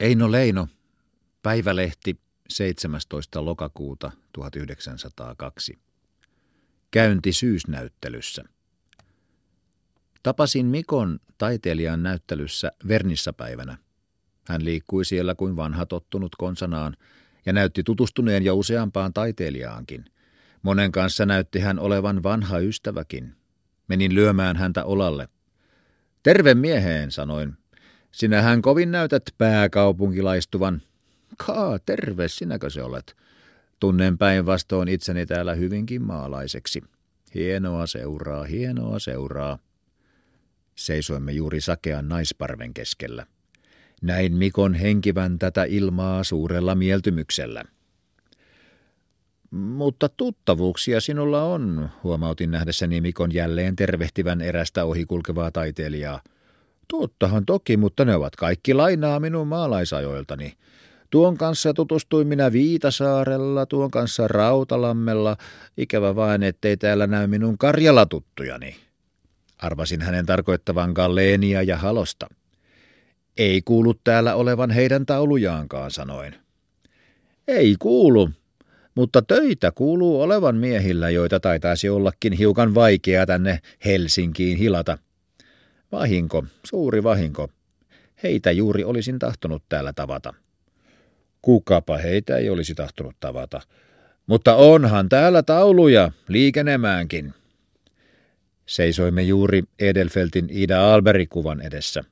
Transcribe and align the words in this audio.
Eino 0.00 0.32
Leino, 0.32 0.68
Päivälehti 1.42 2.20
17. 2.48 3.44
lokakuuta 3.44 4.10
1902. 4.32 5.78
Käynti 6.90 7.32
syysnäyttelyssä. 7.32 8.44
Tapasin 10.22 10.66
Mikon 10.66 11.20
taiteilijan 11.38 12.02
näyttelyssä 12.02 12.72
Vernissapäivänä. 12.88 13.78
Hän 14.48 14.64
liikkui 14.64 15.04
siellä 15.04 15.34
kuin 15.34 15.56
vanha 15.56 15.86
tottunut 15.86 16.36
konsanaan 16.36 16.96
ja 17.46 17.52
näytti 17.52 17.82
tutustuneen 17.82 18.44
jo 18.44 18.56
useampaan 18.56 19.12
taiteilijaankin. 19.12 20.04
Monen 20.62 20.92
kanssa 20.92 21.26
näytti 21.26 21.58
hän 21.58 21.78
olevan 21.78 22.22
vanha 22.22 22.58
ystäväkin. 22.58 23.34
Menin 23.88 24.14
lyömään 24.14 24.56
häntä 24.56 24.84
olalle. 24.84 25.28
Terve 26.22 26.54
mieheen, 26.54 27.10
sanoin. 27.10 27.56
Sinähän 28.12 28.62
kovin 28.62 28.90
näytät 28.90 29.22
pääkaupunkilaistuvan. 29.38 30.82
Kaa, 31.46 31.78
terve, 31.78 32.28
sinäkö 32.28 32.70
se 32.70 32.82
olet? 32.82 33.16
Tunnen 33.80 34.18
päinvastoin 34.18 34.88
itseni 34.88 35.26
täällä 35.26 35.54
hyvinkin 35.54 36.02
maalaiseksi. 36.02 36.82
Hienoa 37.34 37.86
seuraa, 37.86 38.44
hienoa 38.44 38.98
seuraa. 38.98 39.58
Seisoimme 40.74 41.32
juuri 41.32 41.60
sakean 41.60 42.08
naisparven 42.08 42.74
keskellä. 42.74 43.26
Näin 44.02 44.36
Mikon 44.36 44.74
henkivän 44.74 45.38
tätä 45.38 45.64
ilmaa 45.64 46.24
suurella 46.24 46.74
mieltymyksellä. 46.74 47.64
Mutta 49.50 50.08
tuttavuuksia 50.08 51.00
sinulla 51.00 51.42
on, 51.42 51.90
huomautin 52.02 52.50
nähdessäni 52.50 53.00
Mikon 53.00 53.34
jälleen 53.34 53.76
tervehtivän 53.76 54.40
erästä 54.40 54.84
ohikulkevaa 54.84 55.50
taiteilijaa. 55.50 56.20
Tottahan 56.88 57.46
toki, 57.46 57.76
mutta 57.76 58.04
ne 58.04 58.14
ovat 58.14 58.36
kaikki 58.36 58.74
lainaa 58.74 59.20
minun 59.20 59.46
maalaisajoiltani. 59.46 60.52
Tuon 61.10 61.36
kanssa 61.36 61.74
tutustuin 61.74 62.26
minä 62.28 62.52
Viitasaarella, 62.52 63.66
tuon 63.66 63.90
kanssa 63.90 64.28
Rautalammella. 64.28 65.36
Ikävä 65.76 66.16
vain, 66.16 66.42
ettei 66.42 66.76
täällä 66.76 67.06
näy 67.06 67.26
minun 67.26 67.58
karjalatuttujani. 67.58 68.76
Arvasin 69.58 70.02
hänen 70.02 70.26
tarkoittavan 70.26 70.92
Galleenia 70.92 71.62
ja 71.62 71.76
Halosta. 71.76 72.26
Ei 73.36 73.62
kuulu 73.62 73.94
täällä 73.94 74.34
olevan 74.34 74.70
heidän 74.70 75.06
taulujaankaan, 75.06 75.90
sanoin. 75.90 76.34
Ei 77.48 77.76
kuulu, 77.78 78.30
mutta 78.94 79.22
töitä 79.22 79.72
kuuluu 79.74 80.20
olevan 80.20 80.56
miehillä, 80.56 81.10
joita 81.10 81.40
taitaisi 81.40 81.88
ollakin 81.88 82.32
hiukan 82.32 82.74
vaikeaa 82.74 83.26
tänne 83.26 83.60
Helsinkiin 83.84 84.58
hilata. 84.58 84.98
Vahinko, 85.92 86.44
suuri 86.64 87.02
vahinko. 87.02 87.48
Heitä 88.22 88.50
juuri 88.50 88.84
olisin 88.84 89.18
tahtonut 89.18 89.62
täällä 89.68 89.92
tavata. 89.92 90.34
Kukapa 91.42 91.96
heitä 91.96 92.36
ei 92.36 92.50
olisi 92.50 92.74
tahtonut 92.74 93.16
tavata. 93.20 93.60
Mutta 94.26 94.54
onhan 94.54 95.08
täällä 95.08 95.42
tauluja 95.42 96.12
liikenemäänkin. 96.28 97.34
Seisoimme 98.66 99.22
juuri 99.22 99.62
Edelfeltin 99.78 100.48
Ida 100.50 100.94
Alberi-kuvan 100.94 101.60
edessä. 101.60 102.04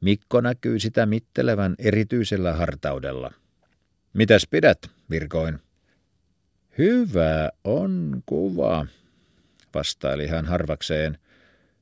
Mikko 0.00 0.40
näkyy 0.40 0.78
sitä 0.78 1.06
mittelevän 1.06 1.74
erityisellä 1.78 2.52
hartaudella. 2.52 3.32
Mitäs 4.12 4.46
pidät, 4.50 4.78
virkoin? 5.10 5.58
Hyvä 6.78 7.50
on 7.64 8.22
kuva, 8.26 8.86
vastaili 9.74 10.26
hän 10.26 10.46
harvakseen. 10.46 11.18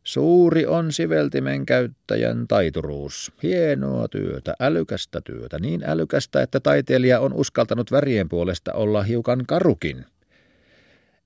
Suuri 0.04 0.66
on 0.66 0.92
siveltimen 0.92 1.66
käyttäjän 1.66 2.48
taituruus. 2.48 3.32
Hienoa 3.42 4.08
työtä, 4.08 4.54
älykästä 4.60 5.20
työtä, 5.20 5.58
niin 5.58 5.82
älykästä, 5.84 6.42
että 6.42 6.60
taiteilija 6.60 7.20
on 7.20 7.32
uskaltanut 7.32 7.92
värien 7.92 8.28
puolesta 8.28 8.72
olla 8.72 9.02
hiukan 9.02 9.44
karukin. 9.46 10.04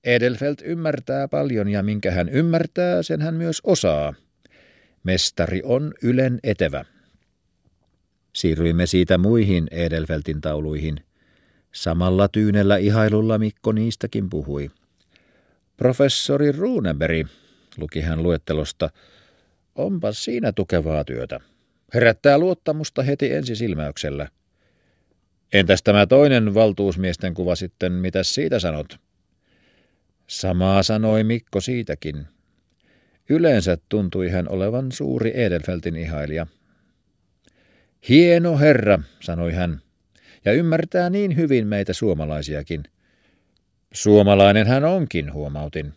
Edelfelt 0.03 0.61
ymmärtää 0.65 1.27
paljon 1.27 1.69
ja 1.69 1.83
minkä 1.83 2.11
hän 2.11 2.29
ymmärtää, 2.29 3.03
sen 3.03 3.21
hän 3.21 3.35
myös 3.35 3.61
osaa. 3.63 4.13
Mestari 5.03 5.61
on 5.63 5.93
ylen 6.03 6.39
etevä. 6.43 6.85
Siirryimme 8.35 8.85
siitä 8.85 9.17
muihin 9.17 9.67
Edelfeltin 9.71 10.41
tauluihin. 10.41 10.97
Samalla 11.71 12.27
tyynellä 12.27 12.77
ihailulla 12.77 13.37
Mikko 13.37 13.71
niistäkin 13.71 14.29
puhui. 14.29 14.71
Professori 15.77 16.51
Runeberg, 16.51 17.27
luki 17.79 18.01
hän 18.01 18.23
luettelosta, 18.23 18.89
onpa 19.75 20.11
siinä 20.11 20.51
tukevaa 20.51 21.03
työtä. 21.03 21.39
Herättää 21.93 22.37
luottamusta 22.37 23.03
heti 23.03 23.33
ensisilmäyksellä. 23.33 24.27
Entäs 25.53 25.83
tämä 25.83 26.07
toinen 26.07 26.53
valtuusmiesten 26.53 27.33
kuva 27.33 27.55
sitten, 27.55 27.91
mitä 27.91 28.23
siitä 28.23 28.59
sanot? 28.59 28.97
Samaa 30.27 30.83
sanoi 30.83 31.23
Mikko 31.23 31.61
siitäkin. 31.61 32.27
Yleensä 33.29 33.77
tuntui 33.89 34.29
hän 34.29 34.49
olevan 34.49 34.91
suuri 34.91 35.31
Edelfeltin 35.35 35.95
ihailija. 35.95 36.47
Hieno 38.09 38.57
herra, 38.57 38.99
sanoi 39.19 39.53
hän, 39.53 39.81
ja 40.45 40.53
ymmärtää 40.53 41.09
niin 41.09 41.35
hyvin 41.35 41.67
meitä 41.67 41.93
suomalaisiakin. 41.93 42.83
Suomalainen 43.93 44.67
hän 44.67 44.85
onkin, 44.85 45.33
huomautin. 45.33 45.93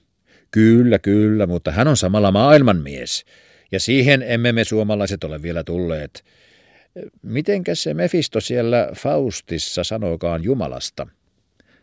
Kyllä, 0.52 0.98
kyllä, 0.98 1.46
mutta 1.46 1.70
hän 1.70 1.88
on 1.88 1.96
samalla 1.96 2.30
maailmanmies, 2.30 3.24
ja 3.72 3.80
siihen 3.80 4.22
emme 4.26 4.52
me 4.52 4.64
suomalaiset 4.64 5.24
ole 5.24 5.42
vielä 5.42 5.64
tulleet. 5.64 6.24
Mitenkäs 7.22 7.82
se 7.82 7.94
Mefisto 7.94 8.40
siellä 8.40 8.88
Faustissa 8.96 9.84
sanokaan 9.84 10.44
Jumalasta? 10.44 11.06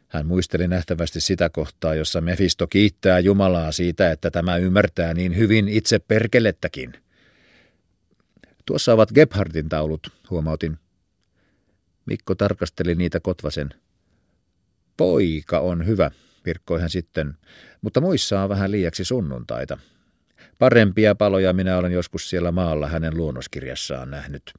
Hän 0.08 0.26
muisteli 0.26 0.68
nähtävästi 0.68 1.22
sitä 1.22 1.50
kohtaa, 1.50 1.96
jossa 1.96 2.22
Mefisto 2.22 2.68
kiittää 2.68 3.20
Jumalaa 3.20 3.72
siitä, 3.72 4.12
että 4.12 4.32
tämä 4.32 4.58
ymmärtää 4.58 5.14
niin 5.14 5.38
hyvin 5.38 5.68
itse 5.68 6.00
perkelettäkin. 6.00 6.94
Tuossa 8.66 8.94
ovat 8.94 9.12
Gebhardin 9.12 9.70
taulut, 9.70 10.08
huomautin. 10.30 10.78
Mikko 12.06 12.36
tarkasteli 12.36 12.96
niitä 12.96 13.20
kotvasen. 13.20 13.70
Poika 14.98 15.60
on 15.60 15.86
hyvä, 15.86 16.12
virkkoi 16.46 16.82
hän 16.82 16.90
sitten, 16.90 17.34
mutta 17.82 18.02
muissa 18.02 18.42
on 18.44 18.50
vähän 18.50 18.72
liiaksi 18.72 19.06
sunnuntaita. 19.06 19.78
Parempia 20.60 21.16
paloja 21.16 21.54
minä 21.54 21.78
olen 21.78 21.92
joskus 21.92 22.30
siellä 22.30 22.52
maalla 22.52 22.88
hänen 22.88 23.18
luonnoskirjassaan 23.18 24.12
nähnyt. 24.12 24.54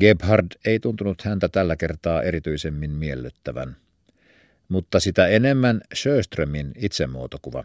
Gebhard 0.00 0.46
ei 0.64 0.80
tuntunut 0.80 1.22
häntä 1.22 1.48
tällä 1.48 1.76
kertaa 1.76 2.22
erityisemmin 2.22 2.90
miellyttävän, 2.90 3.76
mutta 4.68 5.00
sitä 5.00 5.26
enemmän 5.26 5.80
Sjöströmin 5.94 6.72
itsemuotokuva. 6.76 7.64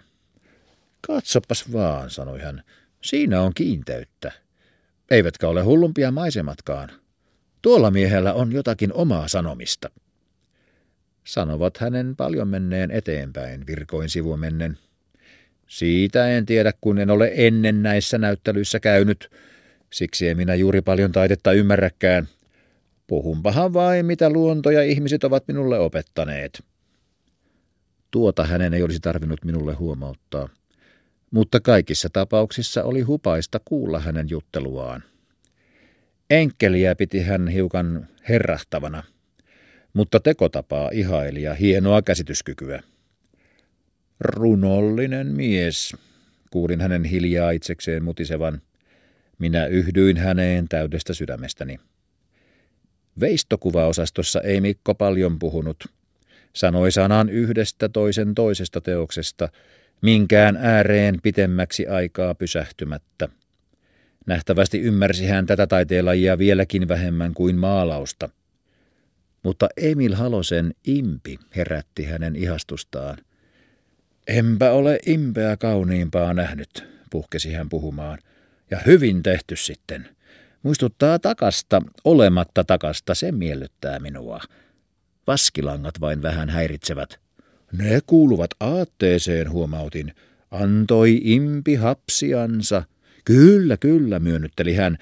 Katsopas 1.07 1.73
vaan, 1.73 2.09
sanoi 2.09 2.41
hän, 2.41 2.63
siinä 3.03 3.41
on 3.41 3.53
kiinteyttä. 3.53 4.31
Eivätkä 5.11 5.47
ole 5.47 5.61
hullumpia 5.63 6.11
maisematkaan. 6.11 6.89
Tuolla 7.61 7.91
miehellä 7.91 8.33
on 8.33 8.51
jotakin 8.51 8.93
omaa 8.93 9.27
sanomista. 9.27 9.89
Sanovat 11.27 11.77
hänen 11.77 12.15
paljon 12.15 12.47
menneen 12.47 12.91
eteenpäin, 12.91 13.67
virkoin 13.67 14.09
sivumennen. 14.09 14.77
Siitä 15.67 16.27
en 16.27 16.45
tiedä, 16.45 16.73
kun 16.81 16.99
en 16.99 17.09
ole 17.09 17.31
ennen 17.35 17.83
näissä 17.83 18.17
näyttelyissä 18.17 18.79
käynyt. 18.79 19.31
Siksi 19.93 20.29
en 20.29 20.37
minä 20.37 20.55
juuri 20.55 20.81
paljon 20.81 21.11
taidetta 21.11 21.51
ymmärräkään. 21.51 22.27
Puhunpahan 23.07 23.73
vain, 23.73 24.05
mitä 24.05 24.29
luonto 24.29 24.71
ja 24.71 24.83
ihmiset 24.83 25.23
ovat 25.23 25.43
minulle 25.47 25.79
opettaneet. 25.79 26.63
Tuota 28.11 28.43
hänen 28.43 28.73
ei 28.73 28.83
olisi 28.83 28.99
tarvinnut 28.99 29.45
minulle 29.45 29.73
huomauttaa. 29.73 30.49
Mutta 31.31 31.59
kaikissa 31.59 32.09
tapauksissa 32.13 32.83
oli 32.83 33.01
hupaista 33.01 33.59
kuulla 33.65 33.99
hänen 33.99 34.29
jutteluaan. 34.29 35.03
Enkeliä 36.29 36.95
piti 36.95 37.21
hän 37.21 37.47
hiukan 37.47 38.07
herrahtavana– 38.29 39.03
mutta 39.97 40.19
tekotapaa 40.19 40.89
ihaili 40.93 41.41
ja 41.41 41.53
hienoa 41.53 42.01
käsityskykyä. 42.01 42.83
Runollinen 44.19 45.27
mies, 45.27 45.95
kuulin 46.51 46.81
hänen 46.81 47.03
hiljaa 47.03 47.51
itsekseen 47.51 48.03
mutisevan. 48.03 48.61
Minä 49.39 49.65
yhdyin 49.65 50.17
häneen 50.17 50.67
täydestä 50.67 51.13
sydämestäni. 51.13 51.79
Veistokuvaosastossa 53.19 54.41
ei 54.41 54.61
Mikko 54.61 54.95
paljon 54.95 55.39
puhunut. 55.39 55.83
Sanoi 56.53 56.91
sanan 56.91 57.29
yhdestä 57.29 57.89
toisen 57.89 58.35
toisesta 58.35 58.81
teoksesta, 58.81 59.49
minkään 60.01 60.57
ääreen 60.57 61.19
pitemmäksi 61.23 61.87
aikaa 61.87 62.35
pysähtymättä. 62.35 63.29
Nähtävästi 64.25 64.79
ymmärsi 64.79 65.25
hän 65.25 65.45
tätä 65.45 65.67
taiteenlajia 65.67 66.37
vieläkin 66.37 66.87
vähemmän 66.87 67.33
kuin 67.33 67.55
maalausta– 67.57 68.29
mutta 69.47 69.69
Emil 69.77 70.15
Halosen 70.15 70.73
impi 70.87 71.39
herätti 71.55 72.03
hänen 72.03 72.35
ihastustaan. 72.35 73.17
Enpä 74.27 74.71
ole 74.71 74.99
impeä 75.05 75.57
kauniimpaa 75.57 76.33
nähnyt, 76.33 76.83
puhkesi 77.11 77.53
hän 77.53 77.69
puhumaan. 77.69 78.19
Ja 78.71 78.79
hyvin 78.85 79.23
tehty 79.23 79.55
sitten. 79.55 80.09
Muistuttaa 80.63 81.19
takasta, 81.19 81.81
olematta 82.03 82.63
takasta, 82.63 83.15
se 83.15 83.31
miellyttää 83.31 83.99
minua. 83.99 84.39
Vaskilangat 85.27 86.01
vain 86.01 86.21
vähän 86.21 86.49
häiritsevät. 86.49 87.19
Ne 87.71 87.99
kuuluvat 88.07 88.51
aatteeseen, 88.59 89.51
huomautin. 89.51 90.13
Antoi 90.51 91.21
impi 91.23 91.75
hapsiansa. 91.75 92.83
Kyllä, 93.25 93.77
kyllä, 93.77 94.19
myönnytteli 94.19 94.75
hän. 94.75 94.97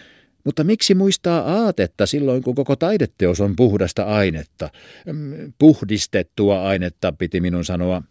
Mutta 0.45 0.63
miksi 0.63 0.95
muistaa 0.95 1.63
aatetta 1.63 2.05
silloin, 2.05 2.43
kun 2.43 2.55
koko 2.55 2.75
taideteos 2.75 3.41
on 3.41 3.55
puhdasta 3.55 4.03
ainetta? 4.03 4.69
Mm, 5.05 5.53
puhdistettua 5.59 6.67
ainetta, 6.67 7.11
piti 7.11 7.41
minun 7.41 7.65
sanoa. 7.65 8.01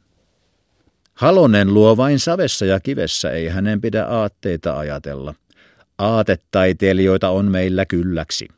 Halonen 1.15 1.75
luo 1.75 1.97
vain 1.97 2.19
savessa 2.19 2.67
ja 2.67 2.81
kivessä, 2.81 3.31
ei 3.31 3.49
hänen 3.49 3.81
pidä 3.81 4.05
aatteita 4.05 4.79
ajatella. 4.79 5.35
Aatetaiteilijoita 5.99 7.31
on 7.31 7.51
meillä 7.51 7.87
kylläksi. 7.87 8.49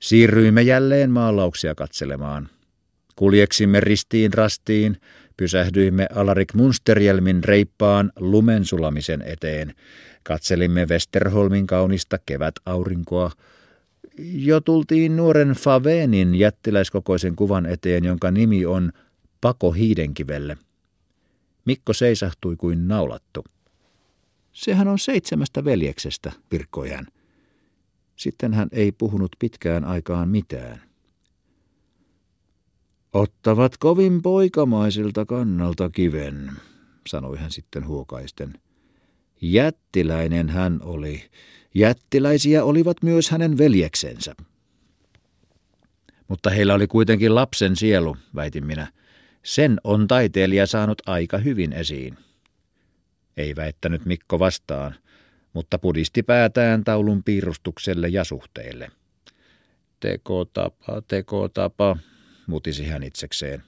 Siirryimme 0.00 0.62
jälleen 0.62 1.10
maalauksia 1.10 1.74
katselemaan. 1.74 2.48
Kuljeksimme 3.16 3.80
ristiin 3.80 4.32
rastiin, 4.32 4.96
pysähdyimme 5.36 6.06
Alarik 6.14 6.54
Munsterjelmin 6.54 7.44
reippaan 7.44 8.12
lumensulamisen 8.16 9.22
eteen. 9.22 9.74
Katselimme 10.22 10.86
Westerholmin 10.86 11.66
kaunista 11.66 12.18
kevätaurinkoa. 12.26 13.30
Jo 14.18 14.60
tultiin 14.60 15.16
nuoren 15.16 15.48
Favenin 15.48 16.34
jättiläiskokoisen 16.34 17.36
kuvan 17.36 17.66
eteen, 17.66 18.04
jonka 18.04 18.30
nimi 18.30 18.66
on 18.66 18.92
Pako 19.40 19.72
Hiidenkivelle. 19.72 20.56
Mikko 21.64 21.92
seisahtui 21.92 22.56
kuin 22.56 22.88
naulattu. 22.88 23.44
Sehän 24.52 24.88
on 24.88 24.98
seitsemästä 24.98 25.64
veljeksestä, 25.64 26.32
virkkoi 26.52 26.90
hän. 26.90 27.06
Sitten 28.16 28.54
hän 28.54 28.68
ei 28.72 28.92
puhunut 28.92 29.36
pitkään 29.38 29.84
aikaan 29.84 30.28
mitään. 30.28 30.91
Ottavat 33.12 33.76
kovin 33.76 34.22
poikamaisilta 34.22 35.26
kannalta 35.26 35.90
kiven, 35.90 36.52
sanoi 37.08 37.38
hän 37.38 37.50
sitten 37.50 37.86
huokaisten. 37.86 38.52
Jättiläinen 39.40 40.48
hän 40.48 40.80
oli. 40.82 41.30
Jättiläisiä 41.74 42.64
olivat 42.64 42.96
myös 43.02 43.30
hänen 43.30 43.58
veljeksensä. 43.58 44.34
Mutta 46.28 46.50
heillä 46.50 46.74
oli 46.74 46.86
kuitenkin 46.86 47.34
lapsen 47.34 47.76
sielu, 47.76 48.16
väitin 48.34 48.66
minä. 48.66 48.92
Sen 49.42 49.80
on 49.84 50.08
taiteilija 50.08 50.66
saanut 50.66 51.02
aika 51.06 51.38
hyvin 51.38 51.72
esiin. 51.72 52.18
Ei 53.36 53.56
väittänyt 53.56 54.04
Mikko 54.04 54.38
vastaan, 54.38 54.94
mutta 55.52 55.78
pudisti 55.78 56.22
päätään 56.22 56.84
taulun 56.84 57.22
piirustukselle 57.22 58.08
ja 58.08 58.24
suhteille. 58.24 58.90
Tekotapa, 60.00 61.02
tekotapa, 61.08 61.96
mutisi 62.46 62.86
hän 62.86 63.02
itsekseen. 63.02 63.62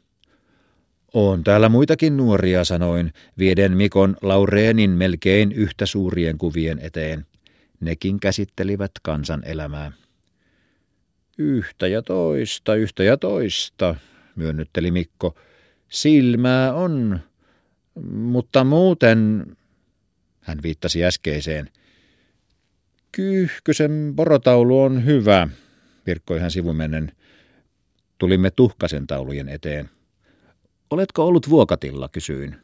On 1.14 1.44
täällä 1.44 1.68
muitakin 1.68 2.16
nuoria, 2.16 2.64
sanoin, 2.64 3.12
vieden 3.38 3.76
Mikon 3.76 4.16
Laureenin 4.22 4.90
melkein 4.90 5.52
yhtä 5.52 5.86
suurien 5.86 6.38
kuvien 6.38 6.78
eteen. 6.78 7.26
Nekin 7.80 8.20
käsittelivät 8.20 8.90
kansan 9.02 9.42
elämää. 9.44 9.92
Yhtä 11.38 11.88
ja 11.88 12.02
toista, 12.02 12.74
yhtä 12.74 13.04
ja 13.04 13.16
toista, 13.16 13.94
myönnytteli 14.36 14.90
Mikko. 14.90 15.34
Silmää 15.88 16.74
on, 16.74 17.20
mutta 18.12 18.64
muuten, 18.64 19.46
hän 20.40 20.58
viittasi 20.62 21.04
äskeiseen. 21.04 21.70
Kyyhkysen 23.12 24.12
porotaulu 24.16 24.82
on 24.82 25.04
hyvä, 25.04 25.48
virkkoi 26.06 26.40
hän 26.40 26.50
sivumennen. 26.50 27.12
Tulimme 28.18 28.50
tuhkasen 28.50 29.06
taulujen 29.06 29.48
eteen. 29.48 29.90
Oletko 30.90 31.26
ollut 31.26 31.50
vuokatilla, 31.50 32.08
kysyin. 32.08 32.56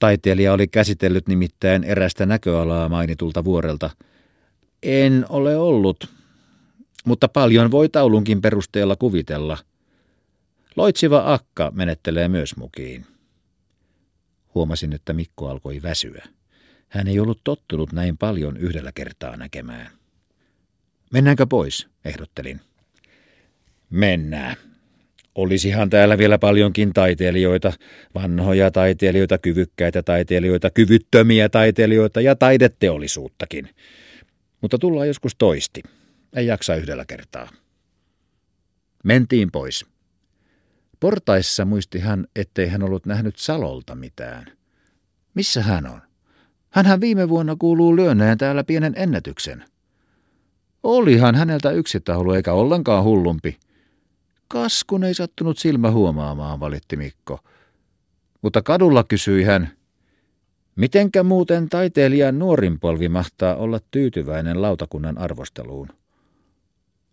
Taiteilija 0.00 0.52
oli 0.52 0.68
käsitellyt 0.68 1.28
nimittäin 1.28 1.84
erästä 1.84 2.26
näköalaa 2.26 2.88
mainitulta 2.88 3.44
vuorelta. 3.44 3.90
En 4.82 5.26
ole 5.28 5.56
ollut, 5.56 6.08
mutta 7.04 7.28
paljon 7.28 7.70
voi 7.70 7.88
taulunkin 7.88 8.40
perusteella 8.40 8.96
kuvitella. 8.96 9.58
Loitsiva 10.76 11.34
akka 11.34 11.70
menettelee 11.74 12.28
myös 12.28 12.56
mukiin. 12.56 13.06
Huomasin, 14.54 14.92
että 14.92 15.12
Mikko 15.12 15.48
alkoi 15.48 15.82
väsyä. 15.82 16.24
Hän 16.88 17.08
ei 17.08 17.20
ollut 17.20 17.40
tottunut 17.44 17.92
näin 17.92 18.18
paljon 18.18 18.56
yhdellä 18.56 18.92
kertaa 18.92 19.36
näkemään. 19.36 19.90
Mennäänkö 21.12 21.46
pois, 21.46 21.88
ehdottelin. 22.04 22.60
Mennään. 23.90 24.56
Olisihan 25.34 25.90
täällä 25.90 26.18
vielä 26.18 26.38
paljonkin 26.38 26.92
taiteilijoita, 26.92 27.72
vanhoja 28.14 28.70
taiteilijoita, 28.70 29.38
kyvykkäitä 29.38 30.02
taiteilijoita, 30.02 30.70
kyvyttömiä 30.70 31.48
taiteilijoita 31.48 32.20
ja 32.20 32.36
taideteollisuuttakin. 32.36 33.68
Mutta 34.60 34.78
tullaan 34.78 35.08
joskus 35.08 35.36
toisti. 35.38 35.82
Ei 36.36 36.46
jaksa 36.46 36.74
yhdellä 36.74 37.04
kertaa. 37.04 37.48
Mentiin 39.04 39.50
pois. 39.52 39.86
Portaissa 41.00 41.64
muisti 41.64 41.98
hän, 41.98 42.26
ettei 42.36 42.68
hän 42.68 42.82
ollut 42.82 43.06
nähnyt 43.06 43.36
Salolta 43.36 43.94
mitään. 43.94 44.46
Missä 45.34 45.62
hän 45.62 45.86
on? 45.86 46.00
Hänhän 46.70 47.00
viime 47.00 47.28
vuonna 47.28 47.56
kuuluu 47.58 47.96
lyönneen 47.96 48.38
täällä 48.38 48.64
pienen 48.64 48.92
ennätyksen. 48.96 49.64
Olihan 50.82 51.34
häneltä 51.34 51.70
yksi 51.70 52.00
taulu 52.00 52.32
eikä 52.32 52.52
ollenkaan 52.52 53.04
hullumpi. 53.04 53.58
Kaskun 54.48 55.04
ei 55.04 55.14
sattunut 55.14 55.58
silmä 55.58 55.90
huomaamaan, 55.90 56.60
valitti 56.60 56.96
Mikko. 56.96 57.38
Mutta 58.42 58.62
kadulla 58.62 59.04
kysyi 59.04 59.44
hän, 59.44 59.70
mitenkä 60.76 61.22
muuten 61.22 61.68
taiteilijan 61.68 62.38
nuorin 62.38 62.80
polvi 62.80 63.08
mahtaa 63.08 63.56
olla 63.56 63.80
tyytyväinen 63.90 64.62
lautakunnan 64.62 65.18
arvosteluun? 65.18 65.88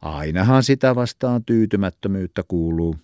Ainahan 0.02 0.64
sitä 0.64 0.96
vastaan 0.96 1.46
tyytymättömyyttä 1.46 2.44
kuuluu. 2.48 2.96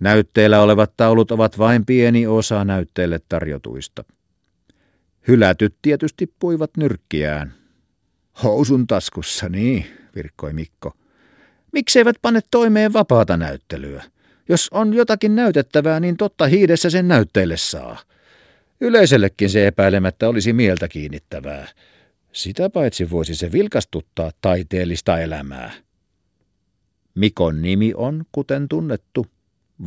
Näytteellä 0.00 0.60
olevat 0.60 0.92
taulut 0.96 1.30
ovat 1.30 1.58
vain 1.58 1.86
pieni 1.86 2.26
osa 2.26 2.64
näytteelle 2.64 3.20
tarjotuista. 3.28 4.04
Hylätyt 5.28 5.74
tietysti 5.82 6.34
puivat 6.38 6.70
nyrkkiään. 6.76 7.54
Housun 8.42 8.86
taskussa, 8.86 9.48
niin, 9.48 9.86
virkkoi 10.14 10.52
Mikko. 10.52 10.92
Mikseivät 11.74 12.16
pane 12.22 12.40
toimeen 12.50 12.92
vapaata 12.92 13.36
näyttelyä? 13.36 14.04
Jos 14.48 14.68
on 14.70 14.94
jotakin 14.94 15.36
näytettävää, 15.36 16.00
niin 16.00 16.16
totta 16.16 16.46
hiidessä 16.46 16.90
sen 16.90 17.08
näytteille 17.08 17.56
saa. 17.56 17.98
Yleisellekin 18.80 19.50
se 19.50 19.66
epäilemättä 19.66 20.28
olisi 20.28 20.52
mieltä 20.52 20.88
kiinnittävää. 20.88 21.68
Sitä 22.32 22.70
paitsi 22.70 23.10
voisi 23.10 23.34
se 23.34 23.52
vilkastuttaa 23.52 24.30
taiteellista 24.40 25.18
elämää. 25.18 25.72
Mikon 27.14 27.62
nimi 27.62 27.92
on, 27.96 28.24
kuten 28.32 28.68
tunnettu, 28.68 29.26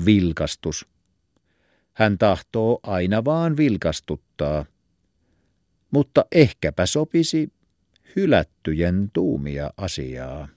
vilkastus. 0.05 0.87
Hän 1.93 2.17
tahtoo 2.17 2.79
aina 2.83 3.25
vaan 3.25 3.57
vilkastuttaa. 3.57 4.65
Mutta 5.91 6.25
ehkäpä 6.31 6.85
sopisi 6.85 7.51
hylättyjen 8.15 9.09
tuumia 9.13 9.71
asiaa. 9.77 10.56